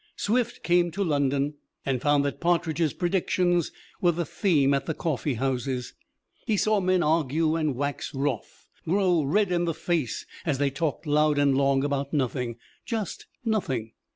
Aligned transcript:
Swift 0.15 0.63
came 0.63 0.89
to 0.89 1.03
London 1.03 1.53
and 1.85 2.01
found 2.01 2.25
that 2.25 2.39
Partridge's 2.41 2.91
predictions 2.91 3.71
were 4.01 4.11
the 4.11 4.25
theme 4.25 4.73
at 4.73 4.87
the 4.87 4.95
coffeehouses. 4.95 5.93
He 6.47 6.57
saw 6.57 6.79
men 6.79 7.03
argue 7.03 7.55
and 7.55 7.75
wax 7.75 8.11
wroth, 8.15 8.67
grow 8.87 9.21
red 9.21 9.51
in 9.51 9.65
the 9.65 9.75
face 9.75 10.25
as 10.43 10.57
they 10.57 10.71
talked 10.71 11.05
loud 11.05 11.37
and 11.37 11.55
long 11.55 11.83
about 11.83 12.13
nothing 12.13 12.57
just 12.83 13.27
nothing. 13.45 13.91